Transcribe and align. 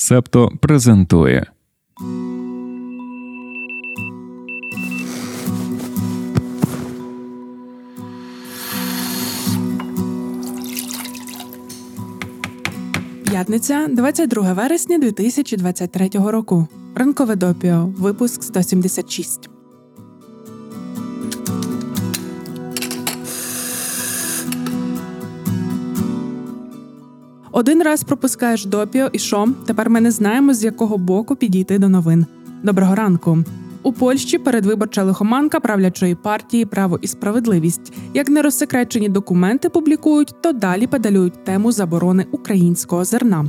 Септо 0.00 0.52
презентує. 0.60 1.46
П'ятниця, 13.30 13.88
22 13.90 14.52
вересня 14.52 14.98
2023 14.98 16.08
року. 16.14 16.68
Ранкове 16.94 17.36
допіо. 17.36 17.92
Випуск 17.98 18.42
176. 18.42 19.57
Один 27.52 27.82
раз 27.82 28.04
пропускаєш 28.04 28.64
допіо 28.64 29.08
і 29.12 29.18
що? 29.18 29.48
Тепер 29.66 29.90
ми 29.90 30.00
не 30.00 30.10
знаємо, 30.10 30.54
з 30.54 30.64
якого 30.64 30.98
боку 30.98 31.36
підійти 31.36 31.78
до 31.78 31.88
новин. 31.88 32.26
Доброго 32.62 32.94
ранку. 32.94 33.38
У 33.82 33.92
Польщі 33.92 34.38
передвиборча 34.38 35.02
лихоманка 35.02 35.60
правлячої 35.60 36.14
партії 36.14 36.64
Право 36.64 36.98
і 37.02 37.06
справедливість. 37.06 37.92
Як 38.14 38.28
нерозсекречені 38.28 39.08
документи 39.08 39.68
публікують, 39.68 40.34
то 40.40 40.52
далі 40.52 40.86
педалюють 40.86 41.44
тему 41.44 41.72
заборони 41.72 42.26
українського 42.32 43.04
зерна. 43.04 43.44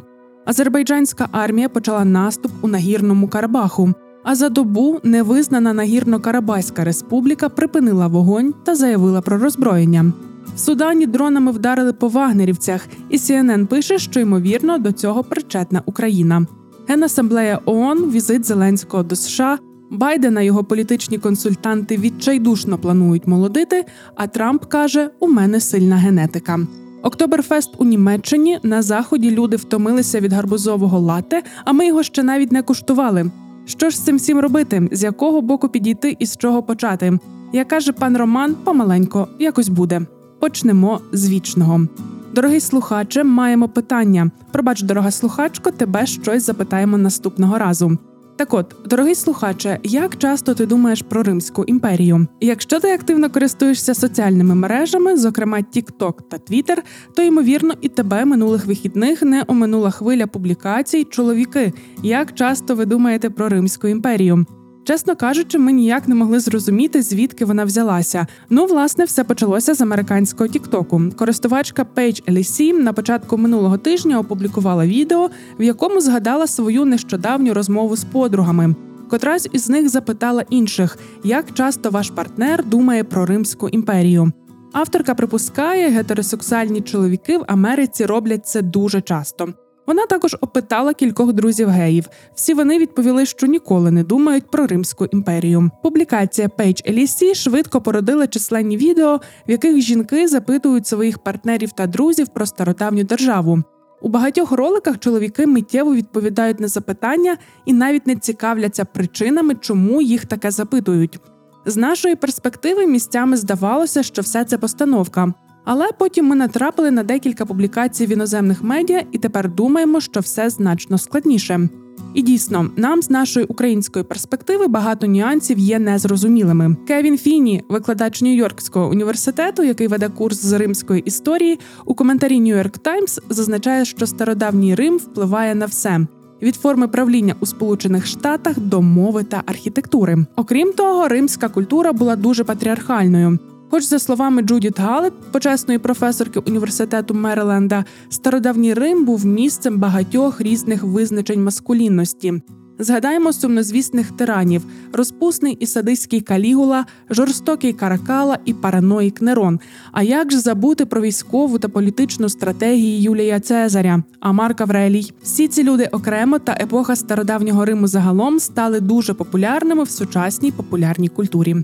Азербайджанська 0.46 1.30
армія 1.32 1.70
почала 1.70 2.06
наступ 2.06 2.52
у 2.62 2.68
нагірному 2.68 3.28
Карабаху. 3.28 3.94
А 4.24 4.36
за 4.36 4.50
добу 4.50 5.00
невизнана 5.04 5.74
нагірно-Карабаська 5.74 6.84
республіка 6.84 7.50
припинила 7.50 8.08
вогонь 8.08 8.54
та 8.64 8.76
заявила 8.76 9.22
про 9.22 9.38
роззброєння. 9.38 10.14
В 10.56 10.60
Судані 10.60 11.06
дронами 11.06 11.52
вдарили 11.52 11.94
по 11.94 12.08
вагнерівцях, 12.08 12.88
і 13.10 13.18
CNN 13.18 13.66
пише, 13.66 14.00
що 14.00 14.20
ймовірно 14.20 14.78
до 14.78 14.92
цього 14.92 15.24
причетна 15.24 15.82
Україна. 15.86 16.46
Генасамблея 16.88 17.60
ООН, 17.66 18.12
візит 18.12 18.46
Зеленського 18.46 19.04
до 19.04 19.16
США. 19.16 19.60
Байдена 19.92 20.42
його 20.42 20.64
політичні 20.64 21.18
консультанти 21.18 21.98
відчайдушно 21.98 22.78
планують 22.78 23.28
молодити. 23.28 23.86
А 24.16 24.28
Трамп 24.28 24.66
каже: 24.66 25.10
у 25.20 25.28
мене 25.28 25.60
сильна 25.60 25.96
генетика. 25.96 26.60
Октоберфест 27.04 27.72
у 27.78 27.86
Німеччині 27.86 28.60
на 28.64 28.82
заході 28.82 29.32
люди 29.32 29.56
втомилися 29.56 30.20
від 30.20 30.34
гарбузового 30.34 31.00
лате, 31.00 31.44
а 31.66 31.74
ми 31.74 31.88
його 31.88 32.04
ще 32.04 32.24
навіть 32.24 32.52
не 32.52 32.62
куштували. 32.62 33.32
Що 33.66 33.90
ж 33.90 33.98
з 33.98 34.00
цим 34.00 34.18
всім 34.18 34.40
робити? 34.40 34.90
З 34.92 35.04
якого 35.04 35.42
боку 35.42 35.70
підійти 35.70 36.16
і 36.20 36.26
з 36.26 36.38
чого 36.38 36.64
почати? 36.64 37.20
Як 37.54 37.68
каже 37.68 37.92
пан 37.92 38.18
Роман, 38.18 38.56
помаленько 38.64 39.28
якось 39.40 39.70
буде. 39.70 40.02
Почнемо 40.40 41.02
з 41.12 41.30
вічного. 41.30 41.88
Дорогий 42.34 42.60
слухаче, 42.60 43.24
маємо 43.24 43.70
питання. 43.70 44.32
Пробач, 44.52 44.82
дорога 44.82 45.12
слухачко, 45.12 45.72
тебе 45.72 46.06
щось 46.06 46.46
запитаємо 46.46 46.98
наступного 46.98 47.58
разу. 47.58 47.98
Так 48.36 48.54
от, 48.54 48.76
дорогий 48.86 49.16
слухаче, 49.16 49.80
як 49.84 50.18
часто 50.18 50.54
ти 50.54 50.66
думаєш 50.66 51.02
про 51.02 51.24
Римську 51.24 51.64
імперію? 51.64 52.28
Якщо 52.42 52.80
ти 52.80 52.94
активно 52.94 53.30
користуєшся 53.30 53.94
соціальними 53.94 54.56
мережами, 54.56 55.18
зокрема 55.18 55.58
TikTok 55.58 56.14
та 56.30 56.38
Twitter, 56.38 56.78
то 57.16 57.22
ймовірно 57.22 57.74
і 57.82 57.90
тебе 57.90 58.26
минулих 58.26 58.66
вихідних 58.66 59.22
не 59.22 59.44
оминула 59.48 59.92
хвиля 59.92 60.28
публікацій 60.28 61.04
чоловіки. 61.04 61.74
Як 62.04 62.34
часто 62.34 62.76
ви 62.76 62.86
думаєте 62.86 63.30
про 63.30 63.50
Римську 63.50 63.88
імперію? 63.88 64.46
Чесно 64.90 65.16
кажучи, 65.16 65.58
ми 65.58 65.72
ніяк 65.72 66.08
не 66.08 66.16
могли 66.16 66.40
зрозуміти, 66.40 67.02
звідки 67.02 67.46
вона 67.46 67.66
взялася. 67.66 68.28
Ну, 68.50 68.66
власне, 68.66 69.06
все 69.06 69.24
почалося 69.24 69.74
з 69.74 69.82
американського 69.82 70.48
Тіктоку. 70.48 71.02
Користувачка 71.16 71.86
Пейдж 71.86 72.22
Елісі 72.30 72.74
на 72.74 72.94
початку 72.94 73.38
минулого 73.38 73.78
тижня 73.78 74.20
опублікувала 74.20 74.86
відео, 74.86 75.30
в 75.60 75.64
якому 75.64 76.02
згадала 76.02 76.48
свою 76.48 76.86
нещодавню 76.86 77.54
розмову 77.54 77.96
з 77.96 78.04
подругами. 78.04 78.76
Котрась 79.10 79.50
із 79.52 79.70
них 79.70 79.90
запитала 79.90 80.44
інших, 80.50 80.98
як 81.24 81.54
часто 81.54 81.90
ваш 81.90 82.10
партнер 82.10 82.66
думає 82.66 83.04
про 83.04 83.26
Римську 83.26 83.70
імперію. 83.70 84.32
Авторка 84.74 85.16
припускає, 85.16 85.90
гетеросексуальні 85.90 86.82
чоловіки 86.82 87.38
в 87.38 87.44
Америці 87.48 88.06
роблять 88.06 88.48
це 88.48 88.62
дуже 88.62 89.02
часто. 89.02 89.54
Вона 89.90 90.06
також 90.06 90.36
опитала 90.42 90.94
кількох 90.94 91.34
друзів 91.34 91.70
геїв. 91.70 92.10
Всі 92.36 92.54
вони 92.54 92.80
відповіли, 92.80 93.26
що 93.26 93.48
ніколи 93.48 93.92
не 93.92 94.04
думають 94.04 94.52
про 94.52 94.68
Римську 94.68 95.06
імперію. 95.06 95.72
Публікація 95.84 96.48
Page 96.48 96.94
LSC 96.94 97.34
швидко 97.34 97.82
породила 97.82 98.28
численні 98.28 98.78
відео, 98.78 99.20
в 99.48 99.52
яких 99.52 99.82
жінки 99.82 100.28
запитують 100.28 100.88
своїх 100.88 101.20
партнерів 101.20 101.72
та 101.72 101.88
друзів 101.88 102.28
про 102.28 102.46
стародавню 102.46 103.04
державу. 103.04 103.64
У 104.02 104.10
багатьох 104.10 104.52
роликах 104.52 105.00
чоловіки 105.00 105.48
миттєво 105.48 105.96
відповідають 105.96 106.60
на 106.60 106.68
запитання 106.68 107.38
і 107.66 107.74
навіть 107.74 108.08
не 108.08 108.16
цікавляться 108.16 108.86
причинами, 108.86 109.56
чому 109.62 110.02
їх 110.02 110.26
таке 110.26 110.52
запитують. 110.52 111.20
З 111.66 111.78
нашої 111.78 112.16
перспективи 112.16 112.88
місцями 112.88 113.38
здавалося, 113.38 114.04
що 114.04 114.22
все 114.22 114.46
це 114.46 114.58
постановка. 114.58 115.34
Але 115.72 115.90
потім 115.98 116.26
ми 116.26 116.36
натрапили 116.36 116.92
на 116.92 117.04
декілька 117.04 117.46
публікацій 117.46 118.06
в 118.06 118.10
іноземних 118.10 118.64
медіа 118.64 119.04
і 119.12 119.18
тепер 119.18 119.50
думаємо, 119.50 120.02
що 120.02 120.20
все 120.20 120.50
значно 120.50 120.98
складніше. 120.98 121.70
І 122.14 122.22
дійсно, 122.22 122.70
нам 122.76 123.02
з 123.02 123.10
нашої 123.10 123.46
української 123.46 124.06
перспективи 124.06 124.68
багато 124.68 125.08
нюансів 125.08 125.60
є 125.60 125.80
незрозумілими. 125.80 126.76
Кевін 126.88 127.18
Фіні, 127.18 127.64
викладач 127.70 128.22
Нью-Йоркського 128.22 128.90
університету, 128.90 129.64
який 129.64 129.88
веде 129.88 130.10
курс 130.10 130.42
з 130.42 130.54
римської 130.54 131.02
історії, 131.02 131.60
у 131.86 131.96
коментарі 131.96 132.42
York 132.42 132.80
Times 132.80 133.20
зазначає, 133.30 133.86
що 133.86 134.08
стародавній 134.08 134.76
Рим 134.76 134.98
впливає 134.98 135.56
на 135.56 135.66
все. 135.66 136.00
Від 136.42 136.56
форми 136.56 136.88
правління 136.88 137.36
у 137.40 137.46
Сполучених 137.46 138.06
Штатах 138.06 138.60
до 138.60 138.82
мови 138.82 139.24
та 139.24 139.44
архітектури. 139.46 140.26
Окрім 140.36 140.74
того, 140.74 141.08
римська 141.08 141.50
культура 141.50 141.94
була 141.94 142.16
дуже 142.16 142.44
патріархальною. 142.44 143.40
Хоч, 143.72 143.84
за 143.84 144.00
словами 144.00 144.42
Джудіт 144.42 144.80
Галет, 144.80 145.14
почесної 145.32 145.80
професорки 145.80 146.40
університету 146.40 147.14
Мериленда, 147.14 147.86
стародавній 148.10 148.74
Рим 148.74 149.06
був 149.06 149.26
місцем 149.26 149.78
багатьох 149.78 150.42
різних 150.42 150.84
визначень 150.84 151.44
маскулінності. 151.44 152.42
Згадаємо 152.80 153.34
сумнозвісних 153.34 154.12
тиранів: 154.12 154.66
розпусний 154.94 155.54
і 155.54 155.66
садистський 155.66 156.22
калігула, 156.22 156.86
жорстокий 157.10 157.74
каракала 157.74 158.38
і 158.46 158.54
параноїк 158.54 159.22
Нерон. 159.22 159.60
А 159.92 160.04
як 160.04 160.32
ж 160.32 160.40
забути 160.40 160.86
про 160.86 161.02
військову 161.02 161.60
та 161.60 161.70
політичну 161.70 162.30
стратегію 162.30 163.02
Юлія 163.02 163.40
Цезаря, 163.40 164.04
а 164.20 164.32
Марк 164.32 164.62
Аврелій? 164.62 165.12
Всі 165.24 165.48
ці 165.48 165.64
люди 165.64 165.90
окремо 165.92 166.40
та 166.40 166.58
епоха 166.62 166.96
стародавнього 166.96 167.66
Риму 167.66 167.88
загалом 167.88 168.40
стали 168.40 168.80
дуже 168.80 169.14
популярними 169.14 169.84
в 169.84 169.90
сучасній 169.90 170.52
популярній 170.52 171.10
культурі. 171.10 171.56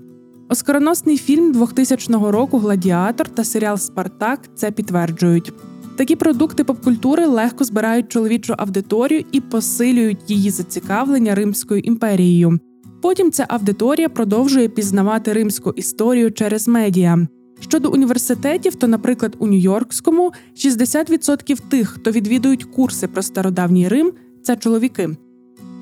Оскароносний 0.50 1.18
фільм 1.18 1.52
2000 1.52 2.14
року 2.14 2.58
Гладіатор 2.58 3.30
та 3.30 3.44
серіал 3.44 3.78
Спартак 3.78 4.40
це 4.56 4.72
підтверджують. 4.72 5.54
Такі 5.98 6.16
продукти 6.16 6.64
попкультури 6.64 7.26
легко 7.26 7.64
збирають 7.64 8.10
чоловічу 8.10 8.56
аудиторію 8.58 9.24
і 9.32 9.42
посилюють 9.42 10.30
її 10.32 10.50
зацікавлення 10.50 11.36
Римською 11.36 11.82
імперією. 11.82 12.60
Потім 13.02 13.32
ця 13.32 13.46
аудиторія 13.50 14.10
продовжує 14.10 14.70
пізнавати 14.70 15.34
римську 15.34 15.72
історію 15.72 16.32
через 16.32 16.68
медіа. 16.68 17.28
Щодо 17.60 17.92
університетів, 17.92 18.76
то, 18.76 18.88
наприклад, 18.88 19.36
у 19.40 19.48
Нью-Йоркському 19.48 20.32
60% 20.56 21.60
тих, 21.70 21.90
хто 21.90 22.12
відвідують 22.12 22.64
курси 22.64 23.08
про 23.08 23.22
стародавній 23.22 23.88
Рим, 23.88 24.12
це 24.44 24.56
чоловіки. 24.56 25.10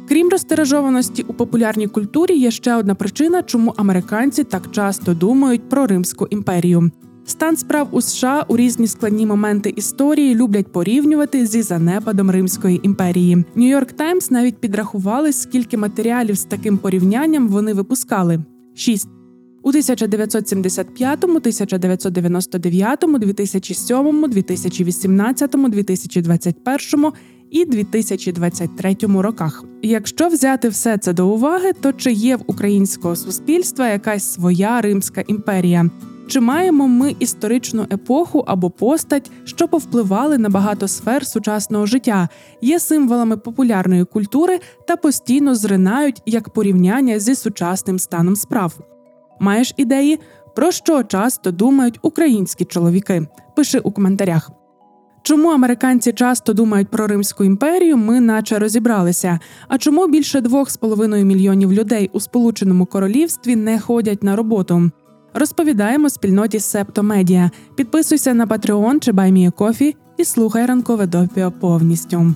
Крім 0.08 0.30
розтиражованості 0.30 1.26
у 1.28 1.34
популярній 1.34 1.88
культурі, 1.88 2.38
є 2.38 2.52
ще 2.52 2.76
одна 2.76 2.96
причина, 2.96 3.44
чому 3.44 3.74
американці 3.78 4.44
так 4.44 4.72
часто 4.72 5.14
думають 5.14 5.70
про 5.70 5.88
Римську 5.88 6.28
імперію. 6.30 6.92
Стан 7.26 7.58
справ 7.58 7.88
у 7.92 8.02
США 8.02 8.46
у 8.48 8.58
різні 8.58 8.88
складні 8.88 9.26
моменти 9.26 9.74
історії 9.76 10.36
люблять 10.36 10.72
порівнювати 10.72 11.46
зі 11.46 11.62
занепадом 11.62 12.32
Римської 12.32 12.80
імперії. 12.84 13.46
Нью-Йорк 13.56 13.92
Таймс 13.92 14.32
навіть 14.32 14.58
підрахували, 14.58 15.34
скільки 15.34 15.78
матеріалів 15.78 16.36
з 16.36 16.44
таким 16.44 16.78
порівнянням 16.78 17.48
вони 17.48 17.74
випускали: 17.74 18.40
шість. 18.76 19.10
У 19.64 19.70
1975, 19.70 21.24
1999, 21.24 23.00
2007, 23.20 24.30
2018, 24.30 25.52
2021 25.70 27.12
і 27.54 27.66
2023 27.66 28.96
роках. 29.02 29.64
Якщо 29.82 30.28
взяти 30.28 30.70
все 30.70 30.98
це 30.98 31.14
до 31.14 31.28
уваги, 31.28 31.74
то 31.74 31.94
чи 31.94 32.12
є 32.12 32.36
в 32.36 32.44
українського 32.48 33.16
суспільства 33.16 33.90
якась 33.90 34.34
своя 34.34 34.82
Римська 34.82 35.24
імперія? 35.28 35.90
Чи 36.28 36.40
маємо 36.40 36.88
ми 36.88 37.16
історичну 37.20 37.86
епоху 37.92 38.44
або 38.48 38.70
постать, 38.70 39.32
що 39.44 39.68
повпливали 39.68 40.38
на 40.38 40.50
багато 40.50 40.88
сфер 40.88 41.28
сучасного 41.28 41.86
життя, 41.86 42.30
є 42.62 42.80
символами 42.80 43.38
популярної 43.38 44.06
культури 44.06 44.60
та 44.88 44.96
постійно 44.96 45.56
зринають 45.56 46.22
як 46.26 46.50
порівняння 46.50 47.20
зі 47.20 47.36
сучасним 47.36 48.00
станом 48.00 48.36
справ? 48.36 48.80
Маєш 49.40 49.74
ідеї, 49.78 50.20
про 50.56 50.72
що 50.72 51.04
часто 51.04 51.52
думають 51.52 52.00
українські 52.02 52.66
чоловіки? 52.66 53.28
Пиши 53.56 53.80
у 53.80 53.92
коментарях. 53.92 54.63
Чому 55.26 55.50
американці 55.50 56.14
часто 56.14 56.54
думають 56.54 56.88
про 56.88 57.08
Римську 57.08 57.44
імперію, 57.44 57.98
ми 57.98 58.20
наче 58.20 58.60
розібралися. 58.60 59.40
А 59.68 59.78
чому 59.78 60.08
більше 60.08 60.42
двох 60.42 60.70
з 60.70 60.78
половиною 60.78 61.26
мільйонів 61.26 61.74
людей 61.74 62.10
у 62.14 62.20
Сполученому 62.20 62.86
Королівстві 62.86 63.56
не 63.56 63.80
ходять 63.80 64.24
на 64.24 64.36
роботу? 64.36 64.92
Розповідаємо 65.34 66.10
спільноті 66.10 66.60
Септо 66.60 67.04
Медіа. 67.04 67.52
Підписуйся 67.76 68.34
на 68.34 68.48
Patreon 68.48 69.00
чи 69.00 69.12
BuyMeACoffee 69.12 69.96
і 70.18 70.26
слухай 70.26 70.66
ранкове 70.66 71.08
допіо 71.08 71.52
повністю. 71.52 72.36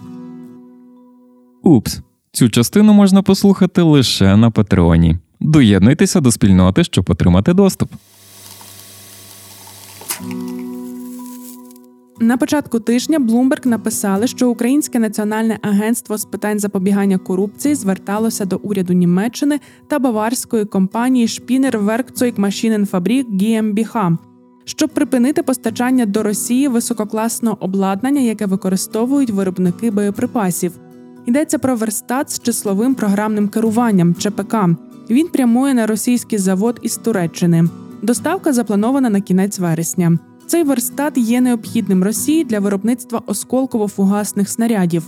Упс, 1.64 2.02
цю 2.32 2.50
частину 2.50 2.94
можна 2.94 3.22
послухати 3.22 3.82
лише 3.82 4.38
на 4.38 4.52
Патреоні. 4.52 5.18
Доєднуйтеся 5.40 6.20
до 6.20 6.32
спільноти, 6.32 6.84
щоб 6.84 7.06
отримати 7.10 7.54
доступ. 7.54 7.90
На 12.20 12.38
початку 12.38 12.80
тижня 12.80 13.20
Bloomberg 13.20 13.68
написали, 13.68 14.28
що 14.28 14.50
Українське 14.50 15.00
національне 15.00 15.60
агентство 15.62 16.18
з 16.18 16.26
питань 16.26 16.60
запобігання 16.60 17.18
корупції 17.18 17.76
зверталося 17.76 18.46
до 18.46 18.58
уряду 18.58 18.94
Німеччини 18.94 19.60
та 19.88 20.00
баварської 20.00 20.66
компанії 20.66 21.26
Spinner 21.26 21.86
Werkzeug 21.86 22.36
Maschinenfabrik 22.36 23.26
GmbH, 23.26 24.18
щоб 24.66 24.90
припинити 24.90 25.44
постачання 25.44 26.06
до 26.06 26.24
Росії 26.24 26.68
висококласного 26.68 27.58
обладнання, 27.60 28.22
яке 28.22 28.46
використовують 28.46 29.30
виробники 29.30 29.92
боєприпасів. 29.92 30.72
Йдеться 31.26 31.60
про 31.60 31.76
верстат 31.76 32.32
з 32.32 32.40
числовим 32.40 32.96
програмним 32.96 33.48
керуванням 33.48 34.16
ЧПК. 34.16 34.56
Він 35.10 35.28
прямує 35.28 35.74
на 35.74 35.88
російський 35.88 36.40
завод 36.40 36.80
із 36.82 36.98
Туреччини. 36.98 37.64
Доставка 38.02 38.54
запланована 38.54 39.10
на 39.10 39.22
кінець 39.22 39.60
вересня. 39.60 40.18
Цей 40.48 40.64
верстат 40.64 41.18
є 41.18 41.42
необхідним 41.42 42.04
Росії 42.04 42.44
для 42.44 42.60
виробництва 42.60 43.22
осколково-фугасних 43.28 44.48
снарядів. 44.48 45.04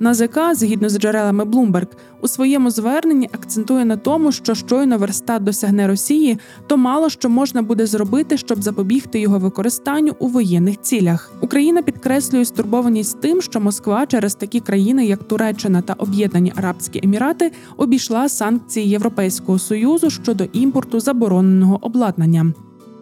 НАЗК, 0.00 0.38
згідно 0.52 0.88
з 0.88 0.98
джерелами 0.98 1.44
Bloomberg, 1.44 1.86
у 2.20 2.28
своєму 2.28 2.70
зверненні 2.70 3.28
акцентує 3.32 3.84
на 3.84 3.96
тому, 3.96 4.32
що 4.32 4.54
щойно 4.54 4.98
верстат 4.98 5.44
досягне 5.44 5.86
Росії, 5.86 6.38
то 6.66 6.76
мало 6.76 7.10
що 7.10 7.28
можна 7.28 7.62
буде 7.62 7.86
зробити, 7.86 8.36
щоб 8.36 8.62
запобігти 8.62 9.20
його 9.20 9.38
використанню 9.38 10.12
у 10.18 10.28
воєнних 10.28 10.80
цілях. 10.80 11.32
Україна 11.40 11.82
підкреслює 11.82 12.44
стурбованість 12.44 13.20
тим, 13.20 13.42
що 13.42 13.60
Москва 13.60 14.06
через 14.06 14.34
такі 14.34 14.60
країни, 14.60 15.06
як 15.06 15.24
Туреччина 15.24 15.82
та 15.82 15.92
Об'єднані 15.92 16.52
Арабські 16.56 17.00
Емірати, 17.04 17.52
обійшла 17.76 18.28
санкції 18.28 18.88
Європейського 18.88 19.58
союзу 19.58 20.10
щодо 20.10 20.44
імпорту 20.52 21.00
забороненого 21.00 21.78
обладнання. 21.82 22.52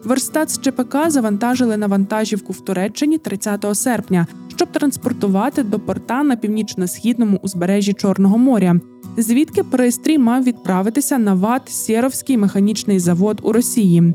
Верстат 0.05 0.51
з 0.51 0.61
ЧПК 0.61 0.97
завантажили 1.11 1.77
на 1.77 1.87
вантажівку 1.87 2.53
в 2.53 2.61
Туреччині 2.61 3.19
30 3.19 3.67
серпня, 3.73 4.27
щоб 4.57 4.73
транспортувати 4.73 5.63
до 5.63 5.79
порта 5.79 6.23
на 6.23 6.37
північно-східному 6.37 7.41
узбережжі 7.43 7.93
Чорного 7.93 8.39
моря, 8.39 8.81
звідки 9.17 9.63
пристрій 9.63 10.19
мав 10.19 10.45
відправитися 10.45 11.19
на 11.19 11.35
ВАТ 11.35 11.69
Сєровський 11.69 12.37
механічний 12.37 12.99
завод 12.99 13.41
у 13.43 13.53
Росії. 13.53 14.15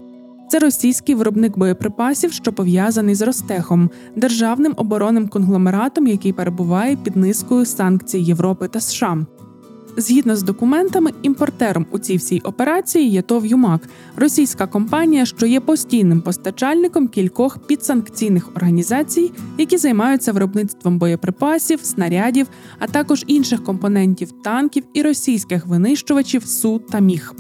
Це 0.49 0.59
російський 0.59 1.15
виробник 1.15 1.57
боєприпасів, 1.57 2.31
що 2.31 2.53
пов'язаний 2.53 3.15
з 3.15 3.21
Ростехом, 3.21 3.89
державним 4.15 4.73
оборонним 4.77 5.27
конгломератом, 5.27 6.07
який 6.07 6.33
перебуває 6.33 6.95
під 6.95 7.15
низкою 7.15 7.65
санкцій 7.65 8.19
Європи 8.19 8.67
та 8.67 8.79
США. 8.79 9.25
Згідно 9.99 10.35
з 10.35 10.43
документами, 10.43 11.11
імпортером 11.21 11.85
у 11.91 11.99
цій 11.99 12.17
всій 12.17 12.39
операції 12.39 13.09
є 13.09 13.21
ТОВ 13.21 13.45
«Юмак»– 13.45 13.81
російська 14.15 14.67
компанія, 14.67 15.25
що 15.25 15.45
є 15.45 15.59
постійним 15.59 16.21
постачальником 16.21 17.07
кількох 17.07 17.67
підсанкційних 17.67 18.49
організацій, 18.55 19.31
які 19.57 19.77
займаються 19.77 20.31
виробництвом 20.31 20.99
боєприпасів, 20.99 21.79
снарядів, 21.83 22.47
а 22.79 22.87
також 22.87 23.23
інших 23.27 23.63
компонентів 23.63 24.31
танків 24.31 24.83
і 24.93 25.01
російських 25.01 25.65
винищувачів 25.65 26.45
Су 26.45 26.79
та 26.79 26.99
Міг. 26.99 27.33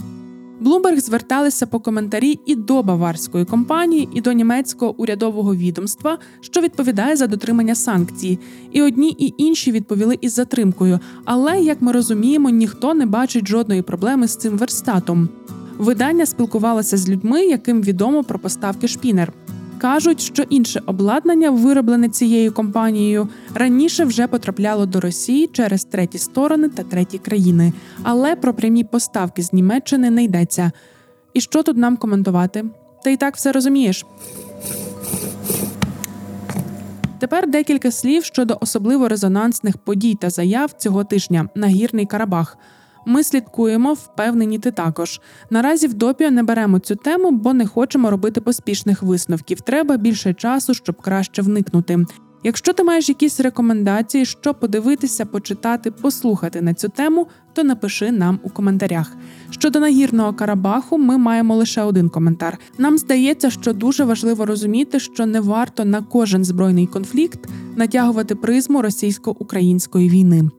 Bloomberg 0.61 0.99
зверталися 0.99 1.67
по 1.67 1.79
коментарі 1.79 2.39
і 2.45 2.55
до 2.55 2.83
баварської 2.83 3.45
компанії, 3.45 4.09
і 4.13 4.21
до 4.21 4.31
німецького 4.31 4.95
урядового 4.97 5.55
відомства, 5.55 6.17
що 6.41 6.61
відповідає 6.61 7.15
за 7.15 7.27
дотримання 7.27 7.75
санкцій. 7.75 8.39
І 8.71 8.81
одні 8.81 9.09
і 9.19 9.33
інші 9.37 9.71
відповіли 9.71 10.17
із 10.21 10.33
затримкою. 10.33 10.99
Але 11.25 11.61
як 11.61 11.81
ми 11.81 11.91
розуміємо, 11.91 12.49
ніхто 12.49 12.93
не 12.93 13.05
бачить 13.05 13.47
жодної 13.47 13.81
проблеми 13.81 14.27
з 14.27 14.35
цим 14.35 14.57
верстатом. 14.57 15.29
Видання 15.77 16.25
спілкувалося 16.25 16.97
з 16.97 17.09
людьми, 17.09 17.45
яким 17.45 17.81
відомо 17.81 18.23
про 18.23 18.39
поставки 18.39 18.87
шпінер. 18.87 19.33
Кажуть, 19.79 20.21
що 20.21 20.43
інше 20.43 20.81
обладнання, 20.85 21.49
вироблене 21.49 22.09
цією 22.09 22.53
компанією, 22.53 23.29
раніше 23.53 24.05
вже 24.05 24.27
потрапляло 24.27 24.85
до 24.85 24.99
Росії 24.99 25.47
через 25.47 25.83
треті 25.83 26.17
сторони 26.17 26.69
та 26.69 26.83
треті 26.83 27.17
країни, 27.17 27.73
але 28.03 28.35
про 28.35 28.53
прямі 28.53 28.83
поставки 28.83 29.41
з 29.41 29.53
Німеччини 29.53 30.09
не 30.09 30.23
йдеться. 30.23 30.71
І 31.33 31.41
що 31.41 31.63
тут 31.63 31.77
нам 31.77 31.97
коментувати? 31.97 32.65
Ти 33.03 33.13
і 33.13 33.17
так 33.17 33.35
все 33.35 33.51
розумієш. 33.51 34.05
Тепер 37.19 37.49
декілька 37.49 37.91
слів 37.91 38.23
щодо 38.23 38.57
особливо 38.61 39.07
резонансних 39.07 39.77
подій 39.77 40.15
та 40.15 40.29
заяв 40.29 40.71
цього 40.77 41.03
тижня 41.03 41.49
на 41.55 41.67
гірний 41.67 42.05
Карабах. 42.05 42.57
Ми 43.05 43.23
слідкуємо, 43.23 43.93
впевнені 43.93 44.59
ти 44.59 44.71
також. 44.71 45.21
Наразі 45.49 45.87
в 45.87 45.93
допіо 45.93 46.31
не 46.31 46.43
беремо 46.43 46.79
цю 46.79 46.95
тему, 46.95 47.31
бо 47.31 47.53
не 47.53 47.67
хочемо 47.67 48.09
робити 48.09 48.41
поспішних 48.41 49.03
висновків. 49.03 49.61
Треба 49.61 49.97
більше 49.97 50.33
часу, 50.33 50.73
щоб 50.73 51.01
краще 51.01 51.41
вникнути. 51.41 52.05
Якщо 52.43 52.73
ти 52.73 52.83
маєш 52.83 53.09
якісь 53.09 53.39
рекомендації, 53.39 54.25
що 54.25 54.53
подивитися, 54.53 55.25
почитати, 55.25 55.91
послухати 55.91 56.61
на 56.61 56.73
цю 56.73 56.89
тему, 56.89 57.27
то 57.53 57.63
напиши 57.63 58.11
нам 58.11 58.39
у 58.43 58.49
коментарях. 58.49 59.11
Щодо 59.49 59.79
нагірного 59.79 60.33
Карабаху, 60.33 60.97
ми 60.97 61.17
маємо 61.17 61.55
лише 61.55 61.81
один 61.81 62.09
коментар. 62.09 62.57
Нам 62.77 62.97
здається, 62.97 63.49
що 63.49 63.73
дуже 63.73 64.03
важливо 64.03 64.45
розуміти, 64.45 64.99
що 64.99 65.25
не 65.25 65.39
варто 65.39 65.85
на 65.85 66.01
кожен 66.01 66.45
збройний 66.45 66.87
конфлікт 66.87 67.39
натягувати 67.75 68.35
призму 68.35 68.81
російсько-української 68.81 70.09
війни. 70.09 70.49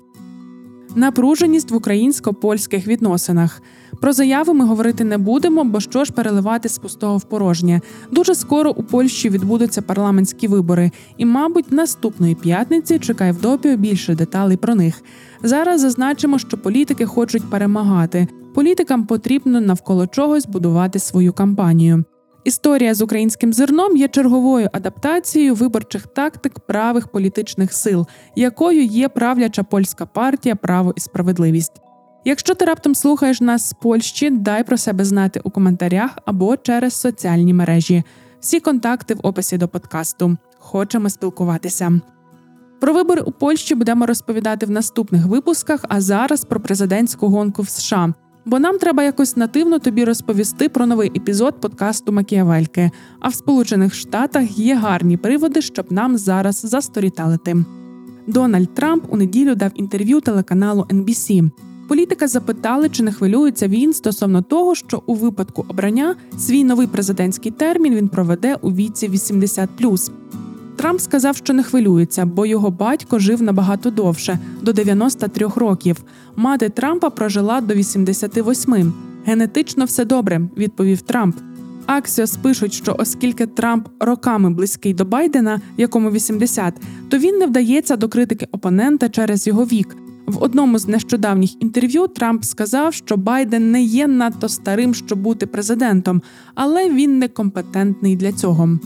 Напруженість 0.94 1.70
в 1.70 1.76
українсько-польських 1.76 2.87
відносинах. 2.87 3.62
Про 4.00 4.12
заяви 4.12 4.54
ми 4.54 4.64
говорити 4.64 5.04
не 5.04 5.19
будемо, 5.19 5.64
бо 5.64 5.81
що 5.81 6.04
ж 6.04 6.12
переливати 6.12 6.69
з 6.69 6.78
пустого 6.78 7.16
в 7.16 7.25
порожнє. 7.25 7.81
Дуже 8.12 8.34
скоро 8.34 8.70
у 8.70 8.82
Польщі 8.82 9.28
відбудуться 9.28 9.82
парламентські 9.82 10.48
вибори, 10.48 10.90
і, 11.16 11.26
мабуть, 11.26 11.72
наступної 11.72 12.34
п'ятниці 12.34 12.98
чекай 12.98 13.32
в 13.32 13.40
допіо 13.40 13.76
більше 13.76 14.14
деталей 14.14 14.56
про 14.56 14.75
них. 14.75 15.02
Зараз 15.42 15.81
зазначимо, 15.81 16.38
що 16.38 16.58
політики 16.58 17.06
хочуть 17.06 17.50
перемагати. 17.50 18.28
Політикам 18.54 19.06
потрібно 19.06 19.61
навколо 19.61 20.06
чогось 20.06 20.47
будувати 20.47 20.99
свою 20.99 21.32
кампанію. 21.32 22.04
Історія 22.44 22.94
з 22.94 23.02
українським 23.02 23.52
зерном 23.52 23.97
є 23.97 24.09
черговою 24.09 24.68
адаптацією 24.73 25.54
виборчих 25.54 26.06
тактик 26.06 26.61
правих 26.61 27.09
політичних 27.09 27.73
сил, 27.73 28.06
якою 28.37 28.85
є 28.85 29.09
правляча 29.09 29.62
польська 29.62 30.06
партія 30.06 30.56
Право 30.56 30.92
і 30.97 31.00
справедливість. 31.00 31.73
Якщо 32.25 32.54
ти 32.54 32.64
раптом 32.64 32.94
слухаєш 32.94 33.40
нас 33.40 33.68
з 33.68 33.73
Польщі, 33.73 34.30
дай 34.30 34.64
про 34.64 34.76
себе 34.76 35.04
знати 35.04 35.40
у 35.44 35.50
коментарях 35.50 36.18
або 36.25 36.56
через 36.56 36.94
соціальні 36.94 37.54
мережі. 37.54 38.02
Всі 38.40 38.61
контакти 38.61 39.14
в 39.14 39.20
описі 39.23 39.59
до 39.59 39.68
подкасту. 39.68 40.37
Хочемо 40.59 41.11
спілкуватися. 41.11 42.00
Про 42.80 42.92
вибори 42.92 43.23
у 43.23 43.32
Польщі 43.32 43.75
будемо 43.75 44.06
розповідати 44.06 44.66
в 44.66 44.70
наступних 44.70 45.26
випусках, 45.26 45.85
а 45.88 46.00
зараз 46.00 46.44
про 46.44 46.61
президентську 46.61 47.28
гонку 47.28 47.62
в 47.62 47.68
США. 47.68 48.14
Бо 48.44 48.59
нам 48.59 48.78
треба 48.78 49.02
якось 49.02 49.37
нативно 49.37 49.78
тобі 49.78 50.04
розповісти 50.04 50.68
про 50.68 50.87
новий 50.87 51.12
епізод 51.16 51.61
подкасту 51.61 52.12
Макіавельки. 52.12 52.90
А 53.20 53.28
в 53.28 53.35
Сполучених 53.35 53.94
Штатах 53.94 54.59
є 54.59 54.75
гарні 54.75 55.16
приводи, 55.16 55.62
щоб 55.62 55.92
нам 55.92 56.18
зараз 56.18 56.61
засторіталити. 56.61 57.56
Дональд 58.26 58.75
Трамп 58.75 59.04
у 59.09 59.16
неділю 59.16 59.54
дав 59.54 59.70
інтерв'ю 59.75 60.20
телеканалу 60.20 60.82
NBC. 60.82 61.50
Політика 61.88 62.28
запитали, 62.28 62.88
чи 62.88 63.02
не 63.02 63.12
хвилюється 63.12 63.68
він 63.68 63.92
стосовно 63.92 64.42
того, 64.42 64.75
що 64.75 65.02
у 65.06 65.14
випадку 65.14 65.64
обрання 65.68 66.14
свій 66.38 66.64
новий 66.64 66.87
президентський 66.87 67.52
термін 67.52 67.94
він 67.94 68.09
проведе 68.09 68.56
у 68.62 68.73
віці 68.73 69.09
80+. 69.09 70.11
Трамп 70.80 71.00
сказав, 71.00 71.37
що 71.37 71.52
не 71.52 71.62
хвилюється, 71.62 72.26
бо 72.26 72.46
його 72.46 72.70
батько 72.70 73.18
жив 73.18 73.42
набагато 73.42 73.90
довше 73.90 74.38
до 74.62 74.72
93 74.72 75.46
років. 75.56 76.04
Мати 76.37 76.68
Трампа 76.68 77.10
прожила 77.10 77.60
до 77.60 77.75
88. 77.75 78.92
Генетично 79.26 79.84
все 79.84 80.04
добре, 80.04 80.40
відповів 80.56 81.02
Трамп. 81.02 81.37
Аксіос 81.87 82.37
пишуть, 82.37 82.72
що 82.72 82.96
оскільки 82.99 83.46
Трамп 83.46 83.88
роками 84.00 84.50
близький 84.50 84.94
до 84.94 85.04
Байдена, 85.04 85.60
якому 85.76 86.10
80, 86.10 86.75
то 87.08 87.18
він 87.18 87.38
не 87.38 87.46
вдається 87.46 87.96
до 87.96 88.08
критики 88.08 88.49
опонента 88.52 89.08
через 89.08 89.46
його 89.46 89.64
вік. 89.64 89.96
В 90.26 90.42
одному 90.42 90.78
з 90.78 90.88
нещодавніх 90.88 91.62
інтерв'ю 91.62 92.06
Трамп 92.06 92.44
сказав, 92.44 92.94
що 92.94 93.16
Байден 93.16 93.70
не 93.70 93.82
є 93.82 94.06
надто 94.06 94.49
старим, 94.49 94.94
щоб 94.94 95.18
бути 95.18 95.46
президентом, 95.46 96.22
але 96.54 96.90
він 96.90 97.18
не 97.18 97.28
компетентний 97.28 98.16
для 98.16 98.32
цього. 98.32 98.78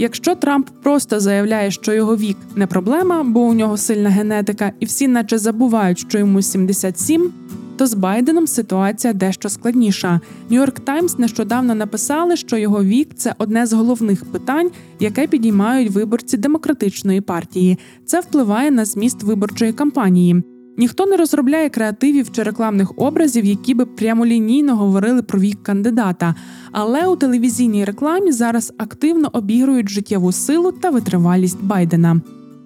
Якщо 0.00 0.34
Трамп 0.34 0.68
просто 0.82 1.20
заявляє, 1.20 1.70
що 1.70 1.92
його 1.92 2.16
вік 2.16 2.36
не 2.56 2.66
проблема, 2.66 3.22
бо 3.22 3.40
у 3.40 3.54
нього 3.54 3.76
сильна 3.76 4.10
генетика, 4.10 4.72
і 4.80 4.84
всі, 4.84 5.08
наче 5.08 5.38
забувають, 5.38 5.98
що 5.98 6.18
йому 6.18 6.42
77, 6.42 7.32
то 7.76 7.86
з 7.86 7.94
Байденом 7.94 8.46
ситуація 8.46 9.12
дещо 9.12 9.48
складніша. 9.48 10.20
Нью-Йорк 10.50 10.80
Таймс 10.80 11.18
нещодавно 11.18 11.74
написали, 11.74 12.36
що 12.36 12.56
його 12.56 12.84
вік 12.84 13.08
це 13.16 13.34
одне 13.38 13.66
з 13.66 13.72
головних 13.72 14.24
питань, 14.24 14.70
яке 15.00 15.26
підіймають 15.26 15.90
виборці 15.90 16.36
демократичної 16.36 17.20
партії. 17.20 17.78
Це 18.04 18.20
впливає 18.20 18.70
на 18.70 18.84
зміст 18.84 19.22
виборчої 19.22 19.72
кампанії. 19.72 20.42
Ніхто 20.78 21.06
не 21.06 21.16
розробляє 21.16 21.68
креативів 21.68 22.32
чи 22.32 22.42
рекламних 22.42 22.92
образів, 22.96 23.44
які 23.44 23.74
би 23.74 23.86
прямолінійно 23.86 24.76
говорили 24.76 25.22
про 25.22 25.40
вік 25.40 25.62
кандидата. 25.62 26.34
Але 26.72 27.06
у 27.06 27.16
телевізійній 27.16 27.84
рекламі 27.84 28.32
зараз 28.32 28.72
активно 28.78 29.30
обігрують 29.32 29.88
життєву 29.88 30.32
силу 30.32 30.72
та 30.72 30.90
витривалість 30.90 31.62
Байдена. 31.62 32.20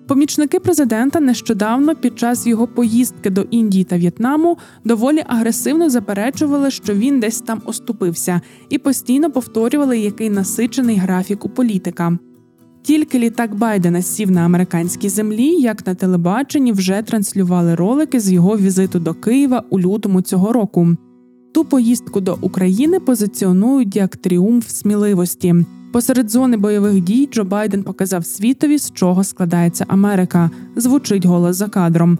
Помічники 0.08 0.60
президента 0.60 1.20
нещодавно 1.20 1.94
під 1.94 2.18
час 2.18 2.46
його 2.46 2.66
поїздки 2.66 3.30
до 3.30 3.42
Індії 3.42 3.84
та 3.84 3.96
В'єтнаму 3.96 4.58
доволі 4.84 5.24
агресивно 5.26 5.90
заперечували, 5.90 6.70
що 6.70 6.94
він 6.94 7.20
десь 7.20 7.40
там 7.40 7.62
оступився, 7.64 8.40
і 8.68 8.78
постійно 8.78 9.30
повторювали, 9.30 9.98
який 9.98 10.30
насичений 10.30 10.96
графік 10.96 11.44
у 11.44 11.48
політика. 11.48 12.18
Тільки 12.82 13.18
літак 13.18 13.54
Байдена 13.54 14.02
сів 14.02 14.30
на 14.30 14.40
американській 14.40 15.08
землі, 15.08 15.46
як 15.46 15.86
на 15.86 15.94
телебаченні 15.94 16.72
вже 16.72 17.02
транслювали 17.02 17.74
ролики 17.74 18.20
з 18.20 18.32
його 18.32 18.56
візиту 18.56 18.98
до 18.98 19.14
Києва 19.14 19.62
у 19.70 19.80
лютому 19.80 20.22
цього 20.22 20.52
року. 20.52 20.96
Ту 21.54 21.64
поїздку 21.64 22.20
до 22.20 22.38
України 22.40 23.00
позиціонують 23.00 23.96
як 23.96 24.16
тріумф 24.16 24.68
сміливості. 24.68 25.54
Посеред 25.92 26.30
зони 26.30 26.56
бойових 26.56 27.00
дій 27.00 27.28
Джо 27.32 27.44
Байден 27.44 27.82
показав 27.82 28.26
світові, 28.26 28.78
з 28.78 28.90
чого 28.90 29.24
складається 29.24 29.84
Америка. 29.88 30.50
Звучить 30.76 31.24
голос 31.24 31.56
за 31.56 31.68
кадром. 31.68 32.18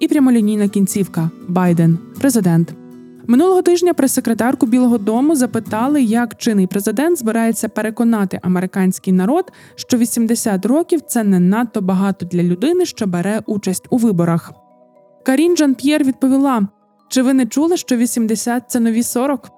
І 0.00 0.08
прямолінійна 0.08 0.68
кінцівка 0.68 1.30
Байден, 1.48 1.98
президент. 2.20 2.74
Минулого 3.26 3.62
тижня 3.62 3.94
прес-секретарку 3.94 4.66
Білого 4.66 4.98
Дому 4.98 5.36
запитали, 5.36 6.02
як 6.02 6.36
чинний 6.36 6.66
президент 6.66 7.18
збирається 7.18 7.68
переконати 7.68 8.40
американський 8.42 9.12
народ, 9.12 9.52
що 9.74 9.96
80 9.96 10.66
років 10.66 11.00
це 11.00 11.24
не 11.24 11.40
надто 11.40 11.80
багато 11.80 12.26
для 12.26 12.42
людини, 12.42 12.86
що 12.86 13.06
бере 13.06 13.40
участь 13.46 13.86
у 13.90 13.96
виборах. 13.96 14.52
Карін 15.26 15.56
Жан 15.56 15.74
П'єр 15.74 16.04
відповіла: 16.04 16.68
чи 17.08 17.22
ви 17.22 17.34
не 17.34 17.46
чули, 17.46 17.76
що 17.76 17.96
80– 17.96 18.62
це 18.68 18.80
нові 18.80 19.02
40? 19.02 19.50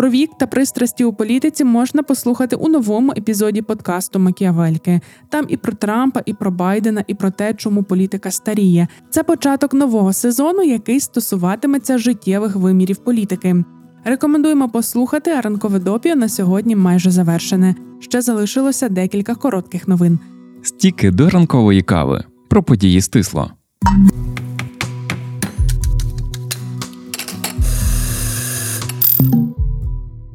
Про 0.00 0.10
вік 0.10 0.30
та 0.38 0.46
пристрасті 0.46 1.04
у 1.04 1.12
політиці 1.12 1.64
можна 1.64 2.02
послухати 2.02 2.56
у 2.56 2.68
новому 2.68 3.12
епізоді 3.16 3.62
подкасту 3.62 4.18
Макіавельки. 4.18 5.00
Там 5.28 5.46
і 5.48 5.56
про 5.56 5.72
Трампа, 5.72 6.22
і 6.26 6.34
про 6.34 6.50
Байдена, 6.50 7.04
і 7.06 7.14
про 7.14 7.30
те, 7.30 7.54
чому 7.54 7.82
політика 7.82 8.30
старіє. 8.30 8.88
Це 9.10 9.22
початок 9.22 9.74
нового 9.74 10.12
сезону, 10.12 10.62
який 10.62 11.00
стосуватиметься 11.00 11.98
життєвих 11.98 12.56
вимірів 12.56 12.96
політики. 12.96 13.64
Рекомендуємо 14.04 14.68
послухати, 14.68 15.30
а 15.30 15.40
ранкове 15.40 15.78
допіо 15.78 16.14
на 16.14 16.28
сьогодні 16.28 16.76
майже 16.76 17.10
завершене. 17.10 17.74
Ще 18.00 18.22
залишилося 18.22 18.88
декілька 18.88 19.34
коротких 19.34 19.88
новин. 19.88 20.18
Стіки 20.62 21.10
до 21.10 21.30
ранкової 21.30 21.82
кави 21.82 22.24
про 22.48 22.62
події 22.62 23.00
стисло. 23.00 23.50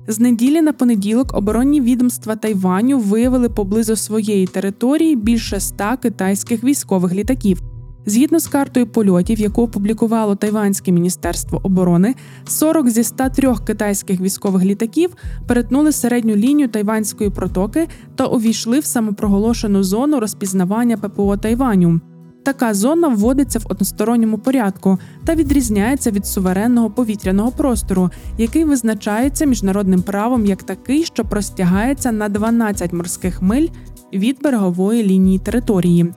З 0.08 0.20
неділі 0.20 0.62
на 0.62 0.74
понеділок 0.74 1.38
оборонні 1.38 1.82
відомства 1.82 2.36
Тайваню 2.36 3.00
виявили 3.00 3.50
поблизу 3.50 3.96
своєї 3.96 4.48
території 4.48 5.16
більше 5.16 5.56
ста 5.56 5.98
китайських 5.98 6.64
військових 6.64 7.14
літаків. 7.14 7.62
Згідно 8.06 8.40
з 8.40 8.48
картою 8.48 8.88
польотів, 8.88 9.40
яку 9.40 9.62
опублікувало 9.62 10.36
Тайванське 10.36 10.92
міністерство 10.92 11.60
оборони, 11.64 12.16
40 12.48 12.90
зі 12.90 13.04
103 13.04 13.56
китайських 13.68 14.22
військових 14.22 14.64
літаків 14.64 15.10
перетнули 15.48 15.92
середню 15.92 16.36
лінію 16.36 16.68
Тайванської 16.68 17.30
протоки 17.30 17.88
та 18.16 18.26
увійшли 18.26 18.80
в 18.80 18.86
самопроголошену 18.86 19.84
зону 19.84 20.20
розпізнавання 20.20 20.98
ППО 20.98 21.38
Тайваню. 21.38 22.02
Така 22.46 22.74
зона 22.74 23.08
вводиться 23.08 23.60
в 23.60 23.66
односторонньому 23.70 24.38
порядку 24.38 25.00
та 25.26 25.36
відрізняється 25.36 26.12
від 26.12 26.26
суверенного 26.26 26.90
повітряного 26.90 27.52
простору, 27.52 28.10
який 28.38 28.64
визначається 28.64 29.46
міжнародним 29.46 30.02
правом 30.02 30.46
як 30.46 30.64
такий, 30.64 31.04
що 31.04 31.26
простягається 31.26 32.12
на 32.12 32.30
12 32.30 32.94
морських 32.94 33.42
миль 33.42 33.68
від 34.14 34.42
берегової 34.42 35.04
лінії 35.04 35.40
території. 35.40 36.14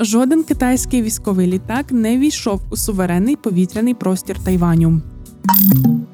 Жоден 0.00 0.42
китайський 0.42 1.02
військовий 1.02 1.46
літак 1.46 1.92
не 1.92 2.18
війшов 2.18 2.60
у 2.70 2.76
суверенний 2.76 3.36
повітряний 3.36 3.94
простір 3.94 4.38
Тайваню. 4.44 5.00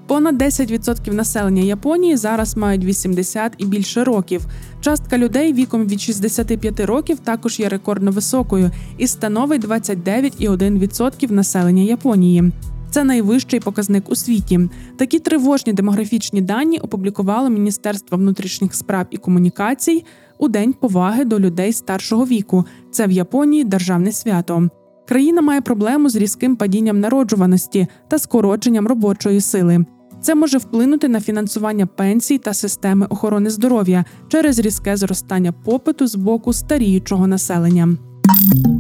Понад 0.07 0.43
10% 0.43 1.13
населення 1.13 1.63
Японії 1.63 2.17
зараз 2.17 2.57
мають 2.57 2.85
80 2.85 3.53
і 3.59 3.67
більше 3.67 4.05
років. 4.05 4.47
Частка 4.81 5.19
людей 5.19 5.53
віком 5.53 5.87
від 5.87 6.01
65 6.01 6.81
років 6.81 7.19
також 7.19 7.61
є 7.61 7.69
рекордно 7.69 8.11
високою 8.11 8.71
і 8.99 9.07
становить 9.07 9.65
29,1% 9.65 11.33
населення 11.33 11.83
Японії. 11.83 12.53
Це 12.91 13.05
найвищий 13.05 13.61
показник 13.61 14.11
у 14.11 14.17
світі. 14.17 14.61
Такі 14.97 15.19
тривожні 15.19 15.73
демографічні 15.73 16.41
дані 16.41 16.79
опублікувало 16.79 17.51
Міністерство 17.51 18.19
внутрішніх 18.19 18.75
справ 18.75 19.07
і 19.11 19.17
комунікацій 19.17 20.05
у 20.39 20.49
день 20.49 20.73
поваги 20.73 21.25
до 21.25 21.41
людей 21.41 21.73
старшого 21.73 22.27
віку. 22.27 22.65
Це 22.91 23.07
в 23.07 23.11
Японії 23.11 23.65
державне 23.65 24.13
свято. 24.13 24.69
Країна 25.11 25.43
має 25.43 25.61
проблему 25.61 26.09
з 26.09 26.17
різким 26.17 26.57
падінням 26.57 27.01
народжуваності 27.01 27.87
та 28.09 28.19
скороченням 28.19 28.87
робочої 28.87 29.41
сили. 29.41 29.85
Це 30.21 30.35
може 30.35 30.59
вплинути 30.59 31.09
на 31.09 31.21
фінансування 31.21 31.87
пенсій 31.87 32.39
та 32.39 32.55
системи 32.55 33.07
охорони 33.07 33.51
здоров'я 33.51 34.05
через 34.29 34.59
різке 34.59 34.97
зростання 34.97 35.53
попиту 35.53 36.07
з 36.07 36.15
боку 36.15 36.53
старіючого 36.53 37.27
населення. 37.27 37.97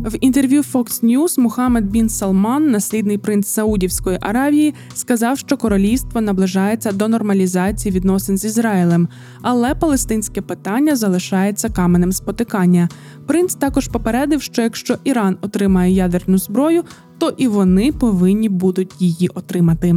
В 0.04 0.16
інтерв'ю 0.20 0.62
Fox 0.62 1.04
News 1.04 1.40
Мухаммед 1.40 1.90
Бін 1.90 2.08
Салман, 2.08 2.70
наслідний 2.70 3.18
принц 3.18 3.48
Саудівської 3.48 4.18
Аравії, 4.20 4.74
сказав, 4.94 5.38
що 5.38 5.56
королівство 5.56 6.20
наближається 6.20 6.92
до 6.92 7.08
нормалізації 7.08 7.94
відносин 7.94 8.38
з 8.38 8.44
Ізраїлем, 8.44 9.08
але 9.42 9.74
палестинське 9.74 10.42
питання 10.42 10.96
залишається 10.96 11.68
каменем 11.68 12.12
спотикання. 12.12 12.88
Принц 13.26 13.54
також 13.54 13.88
попередив, 13.88 14.42
що 14.42 14.62
якщо 14.62 14.98
Іран 15.04 15.36
отримає 15.40 15.94
ядерну 15.94 16.38
зброю, 16.38 16.82
то 17.18 17.34
і 17.36 17.48
вони 17.48 17.92
повинні 17.92 18.48
будуть 18.48 18.94
її 18.98 19.28
отримати. 19.28 19.94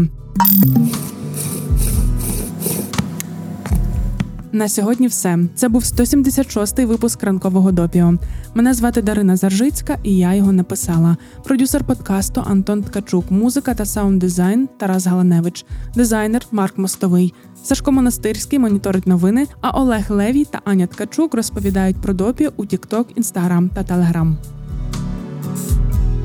На 4.54 4.70
сьогодні 4.70 5.08
все. 5.08 5.40
Це 5.56 5.70
був 5.70 5.82
176-й 5.82 6.86
випуск 6.86 7.24
ранкового 7.24 7.72
допіо. 7.72 8.14
Мене 8.54 8.74
звати 8.74 9.02
Дарина 9.02 9.36
Заржицька, 9.36 9.98
і 10.04 10.18
я 10.18 10.34
його 10.34 10.52
написала. 10.52 11.18
Продюсер 11.44 11.84
подкасту 11.84 12.44
Антон 12.48 12.84
Ткачук, 12.84 13.32
музика 13.32 13.74
та 13.74 13.86
саунд-дизайн 13.86 14.68
Тарас 14.78 15.08
Галаневич, 15.08 15.66
дизайнер 15.96 16.42
Марк 16.52 16.78
Мостовий. 16.78 17.34
Сашко 17.64 17.92
Монастирський 17.92 18.60
моніторить 18.60 19.08
новини. 19.08 19.48
А 19.62 19.70
Олег 19.70 20.06
Левій 20.10 20.46
та 20.46 20.60
Аня 20.66 20.88
Ткачук 20.88 21.34
розповідають 21.34 22.02
про 22.02 22.14
допіо 22.14 22.52
у 22.58 22.64
TikTok, 22.64 23.06
Instagram 23.18 23.70
та 23.70 23.82
Telegram. 23.82 24.36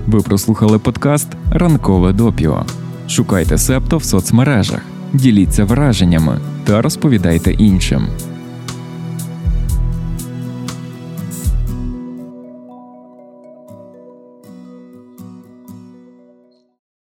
Ви 0.06 0.20
прослухали 0.20 0.78
подкаст 0.78 1.28
Ранкове 1.50 2.12
допіо. 2.12 2.66
Шукайте 3.08 3.58
септо 3.58 3.96
в 3.96 4.04
соцмережах, 4.04 4.80
діліться 5.12 5.64
враженнями 5.64 6.38
та 6.64 6.82
розповідайте 6.82 7.52
іншим. 7.52 8.06